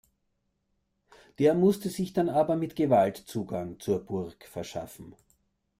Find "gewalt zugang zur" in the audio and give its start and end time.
2.75-4.03